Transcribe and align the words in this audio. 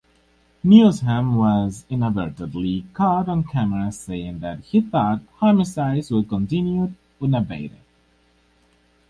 Newsham 0.65 1.35
was 1.35 1.85
inadvertently 1.87 2.85
caught 2.91 3.29
on 3.29 3.43
camera 3.43 3.91
saying 3.91 4.39
that 4.39 4.59
he 4.63 4.81
thought 4.81 5.21
homicides 5.37 6.09
would 6.09 6.27
continue 6.27 6.91
unabated. 7.21 7.77